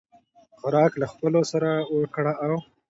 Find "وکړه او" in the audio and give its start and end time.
1.95-2.53